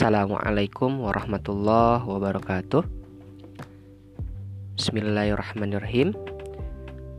[0.00, 2.88] Assalamualaikum warahmatullahi wabarakatuh.
[4.80, 6.16] Bismillahirrahmanirrahim.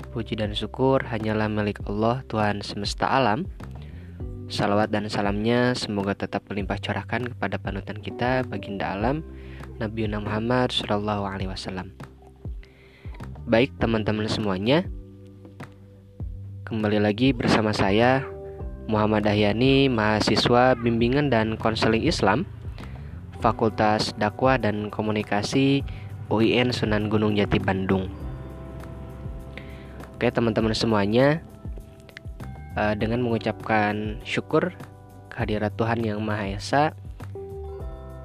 [0.10, 3.46] Puji dan syukur hanyalah milik Allah Tuhan semesta alam.
[4.50, 9.22] Salawat dan salamnya semoga tetap melimpah curahkan kepada panutan kita Baginda alam
[9.78, 11.94] Nabi Muhammad Wasallam.
[13.46, 14.90] Baik teman-teman semuanya
[16.66, 18.26] Kembali lagi bersama saya
[18.90, 22.50] Muhammad Ahyani, mahasiswa bimbingan dan konseling Islam,
[23.42, 25.82] Fakultas Dakwah dan Komunikasi
[26.30, 28.08] UIN Sunan Gunung Jati Bandung.
[30.16, 31.42] Oke, teman-teman semuanya,
[32.78, 34.78] eh, dengan mengucapkan syukur
[35.34, 36.84] kehadirat Tuhan Yang Maha Esa,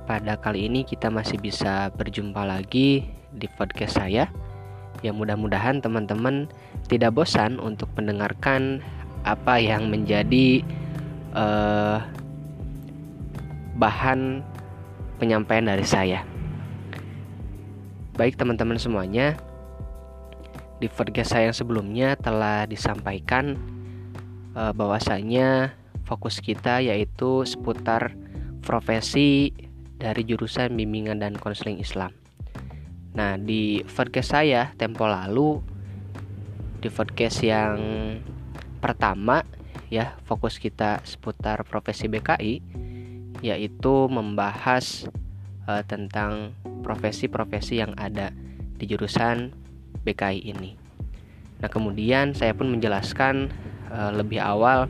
[0.06, 4.30] pada kali ini kita masih bisa berjumpa lagi di podcast saya.
[5.00, 6.46] Yang mudah-mudahan teman-teman
[6.86, 8.84] tidak bosan untuk mendengarkan
[9.26, 10.62] apa yang menjadi
[11.34, 11.98] uh,
[13.76, 14.40] bahan
[15.16, 16.22] penyampaian dari saya.
[18.16, 19.36] Baik teman-teman semuanya,
[20.80, 23.56] di podcast saya yang sebelumnya telah disampaikan
[24.52, 25.72] uh, bahwasanya
[26.04, 28.12] fokus kita yaitu seputar
[28.60, 29.52] profesi
[29.96, 32.12] dari jurusan bimbingan dan konseling Islam.
[33.16, 35.64] Nah, di podcast saya tempo lalu
[36.84, 37.80] di podcast yang
[38.84, 39.40] pertama
[39.88, 42.54] ya fokus kita seputar profesi BKI
[43.44, 45.08] yaitu membahas
[45.68, 48.32] uh, tentang profesi-profesi yang ada
[48.76, 49.52] di jurusan
[50.06, 50.78] BKI ini.
[51.60, 53.50] Nah, kemudian saya pun menjelaskan
[53.88, 54.86] uh, lebih awal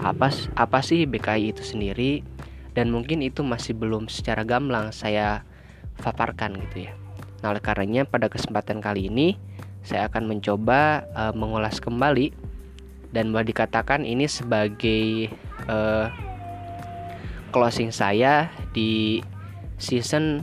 [0.00, 2.24] apa apa sih BKI itu sendiri
[2.72, 5.44] dan mungkin itu masih belum secara gamblang saya
[6.00, 6.92] paparkan gitu ya.
[7.40, 9.36] Nah, oleh karenanya pada kesempatan kali ini
[9.80, 12.32] saya akan mencoba uh, mengulas kembali
[13.10, 15.32] dan boleh dikatakan ini sebagai
[15.66, 16.12] uh,
[17.50, 19.20] closing saya di
[19.76, 20.40] season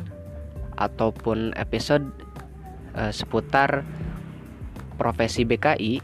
[0.78, 2.06] ataupun episode
[2.94, 3.82] uh, seputar
[5.00, 6.02] profesi BKI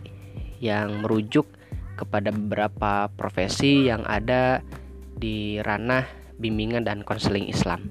[0.63, 1.45] yang merujuk
[1.93, 4.65] kepada beberapa profesi yang ada
[5.13, 6.07] di ranah
[6.41, 7.85] bimbingan dan konseling Islam.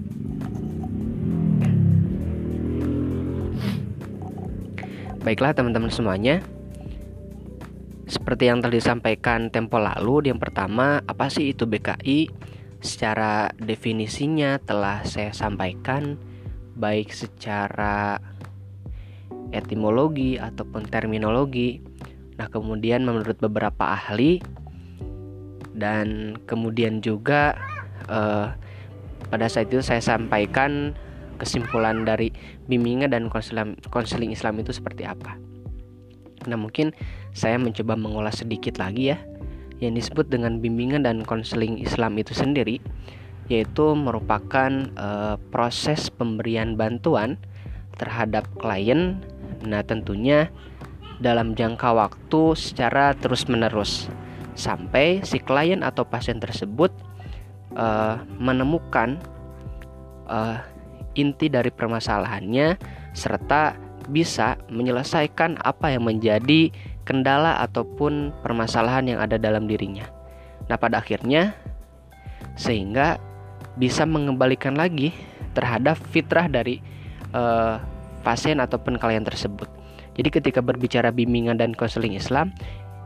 [5.22, 6.42] Baiklah teman-teman semuanya,
[8.10, 12.26] seperti yang telah disampaikan tempo lalu, yang pertama, apa sih itu BKI?
[12.82, 16.18] Secara definisinya telah saya sampaikan
[16.74, 18.18] baik secara
[19.54, 21.78] etimologi ataupun terminologi.
[22.40, 24.42] Nah, kemudian menurut beberapa ahli
[25.78, 27.54] dan kemudian juga
[28.10, 28.50] eh,
[29.30, 30.92] pada saat itu saya sampaikan
[31.38, 32.34] kesimpulan dari
[32.66, 33.30] bimbingan dan
[33.90, 35.38] konseling Islam itu seperti apa.
[36.50, 36.90] Nah, mungkin
[37.30, 39.18] saya mencoba mengulas sedikit lagi ya
[39.82, 42.78] yang disebut dengan bimbingan dan konseling Islam itu sendiri
[43.50, 45.08] yaitu merupakan e,
[45.50, 47.36] proses pemberian bantuan
[47.98, 49.18] terhadap klien.
[49.66, 50.48] Nah, tentunya
[51.18, 54.06] dalam jangka waktu secara terus-menerus
[54.54, 56.94] sampai si klien atau pasien tersebut
[57.74, 57.86] e,
[58.38, 59.18] menemukan
[60.30, 60.38] e,
[61.18, 62.78] inti dari permasalahannya
[63.12, 63.76] serta
[64.08, 66.72] bisa menyelesaikan apa yang menjadi
[67.12, 70.08] kendala ataupun permasalahan yang ada dalam dirinya.
[70.72, 71.52] Nah, pada akhirnya
[72.56, 73.20] sehingga
[73.76, 75.12] bisa mengembalikan lagi
[75.52, 76.80] terhadap fitrah dari
[77.36, 77.76] uh,
[78.24, 79.68] pasien ataupun klien tersebut.
[80.16, 82.56] Jadi ketika berbicara bimbingan dan konseling Islam,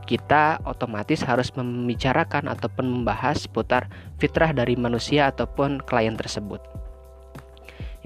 [0.07, 3.91] kita otomatis harus membicarakan ataupun membahas seputar
[4.23, 6.63] fitrah dari manusia ataupun klien tersebut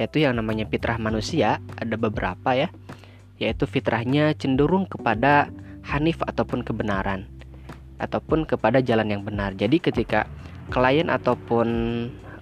[0.00, 2.72] yaitu yang namanya fitrah manusia ada beberapa ya
[3.36, 5.52] yaitu fitrahnya cenderung kepada
[5.90, 7.26] hanif ataupun kebenaran
[8.00, 9.52] ataupun kepada jalan yang benar.
[9.58, 10.24] Jadi ketika
[10.70, 11.68] klien ataupun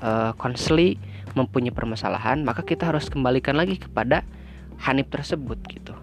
[0.04, 1.00] uh, konseli
[1.32, 4.22] mempunyai permasalahan maka kita harus kembalikan lagi kepada
[4.84, 5.96] hanif tersebut gitu.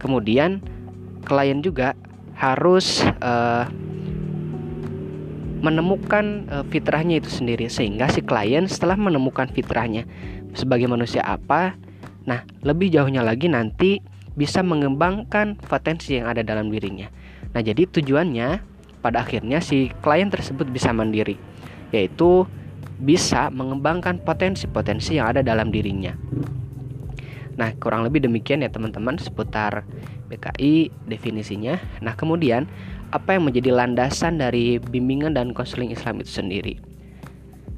[0.00, 0.64] Kemudian
[1.24, 1.94] klien juga
[2.34, 3.70] harus uh,
[5.64, 10.04] menemukan uh, fitrahnya itu sendiri sehingga si klien setelah menemukan fitrahnya
[10.52, 11.72] sebagai manusia apa
[12.28, 14.04] nah lebih jauhnya lagi nanti
[14.34, 17.10] bisa mengembangkan potensi yang ada dalam dirinya
[17.54, 18.62] nah jadi tujuannya
[19.00, 21.38] pada akhirnya si klien tersebut bisa mandiri
[21.94, 22.48] yaitu
[22.98, 26.14] bisa mengembangkan potensi-potensi yang ada dalam dirinya
[27.54, 29.86] Nah, kurang lebih demikian ya teman-teman seputar
[30.26, 31.78] BKI definisinya.
[32.02, 32.66] Nah, kemudian
[33.14, 36.74] apa yang menjadi landasan dari bimbingan dan konseling Islam itu sendiri?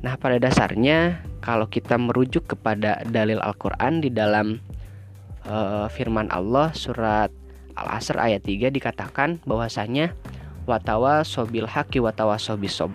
[0.01, 4.65] Nah, pada dasarnya kalau kita merujuk kepada dalil Al-Qur'an di dalam
[5.47, 7.31] uh, firman Allah surat
[7.77, 10.17] Al-Asr ayat 3 dikatakan bahwasanya
[10.65, 12.91] watawa sobil haki watawa sobisob.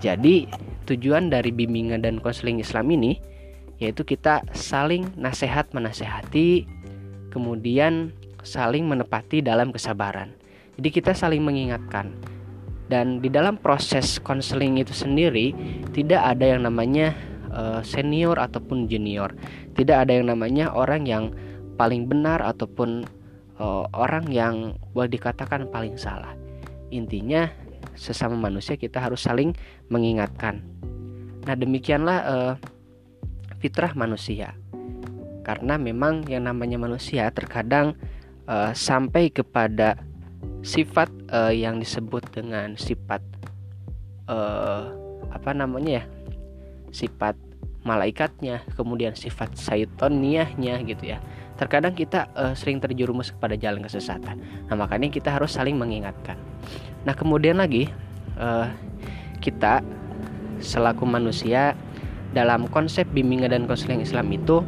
[0.00, 0.48] Jadi
[0.88, 3.18] tujuan dari bimbingan dan konseling Islam ini
[3.82, 6.64] yaitu kita saling nasihat menasehati,
[7.34, 8.14] kemudian
[8.46, 10.30] saling menepati dalam kesabaran.
[10.78, 12.14] Jadi kita saling mengingatkan.
[12.84, 15.56] Dan di dalam proses konseling itu sendiri
[15.96, 17.16] tidak ada yang namanya
[17.50, 19.32] uh, senior ataupun junior.
[19.74, 21.32] Tidak ada yang namanya orang yang
[21.74, 23.04] paling benar ataupun
[23.58, 26.32] uh, orang yang boleh dikatakan paling salah.
[26.94, 27.50] Intinya
[27.94, 29.54] sesama manusia kita harus saling
[29.90, 30.62] mengingatkan.
[31.44, 32.54] Nah, demikianlah uh,
[33.60, 34.56] fitrah manusia.
[35.44, 37.94] Karena memang yang namanya manusia terkadang
[38.48, 40.00] uh, sampai kepada
[40.64, 43.20] sifat uh, yang disebut dengan sifat
[44.28, 44.88] uh,
[45.28, 46.04] apa namanya ya?
[46.94, 47.34] sifat
[47.84, 51.20] malaikatnya, kemudian sifat saitoniahnya gitu ya.
[51.60, 54.40] Terkadang kita uh, sering terjerumus kepada jalan kesesatan.
[54.66, 56.40] Nah, makanya kita harus saling mengingatkan.
[57.04, 57.86] Nah, kemudian lagi
[58.40, 58.72] uh,
[59.38, 59.84] kita
[60.58, 61.76] selaku manusia
[62.34, 64.64] dalam konsep bimbingan dan konseling Islam itu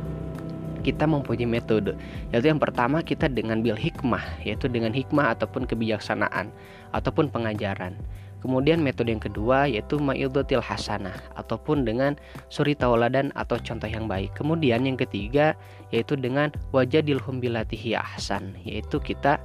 [0.86, 1.98] kita mempunyai metode
[2.30, 6.54] yaitu yang pertama kita dengan bil hikmah yaitu dengan hikmah ataupun kebijaksanaan
[6.94, 7.98] ataupun pengajaran
[8.40, 12.14] kemudian metode yang kedua yaitu ma'idhatil hasanah ataupun dengan
[12.52, 15.56] suri tauladan atau contoh yang baik kemudian yang ketiga
[15.92, 19.40] yaitu dengan wajadilhum bilatihi ahsan yaitu kita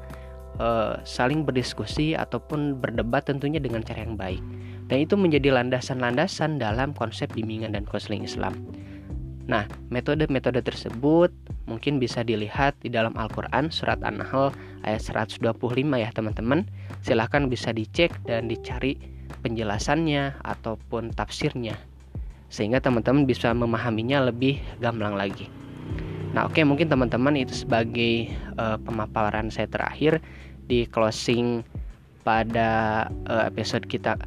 [0.59, 4.43] uh, saling berdiskusi ataupun berdebat tentunya dengan cara yang baik
[4.91, 8.59] dan itu menjadi landasan-landasan dalam konsep bimbingan dan konseling Islam.
[9.47, 11.31] Nah, metode-metode tersebut
[11.71, 14.51] mungkin bisa dilihat di dalam Al-Quran surat An-Nahl
[14.83, 15.39] ayat 125
[15.95, 16.67] ya teman-teman.
[16.99, 18.99] Silahkan bisa dicek dan dicari
[19.39, 21.79] penjelasannya ataupun tafsirnya.
[22.51, 25.47] Sehingga teman-teman bisa memahaminya lebih gamblang lagi.
[26.35, 30.19] Nah oke okay, mungkin teman-teman itu sebagai uh, pemaparan saya terakhir
[30.67, 31.63] di closing
[32.27, 34.19] pada uh, episode kita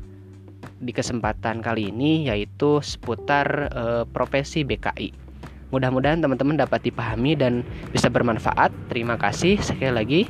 [0.85, 5.24] di kesempatan kali ini yaitu seputar e, profesi BKI.
[5.72, 7.64] Mudah-mudahan teman-teman dapat dipahami dan
[7.94, 8.75] bisa bermanfaat.
[8.93, 10.22] Terima kasih sekali lagi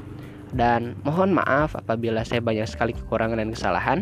[0.54, 3.98] dan mohon maaf apabila saya banyak sekali kekurangan dan kesalahan.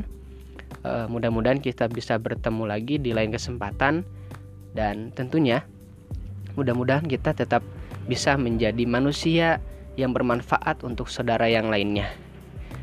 [0.85, 4.05] E, mudah-mudahan kita bisa bertemu lagi di lain kesempatan
[4.77, 5.65] dan tentunya
[6.53, 7.65] mudah-mudahan kita tetap
[8.05, 9.65] bisa menjadi manusia
[9.97, 12.13] yang bermanfaat untuk saudara yang lainnya.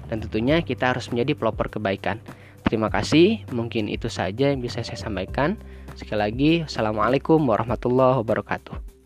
[0.10, 2.18] Dan tentunya kita harus menjadi pelopor kebaikan.
[2.66, 5.58] Terima kasih, mungkin itu saja yang bisa saya sampaikan.
[5.98, 8.99] Sekali lagi, Assalamualaikum warahmatullahi wabarakatuh.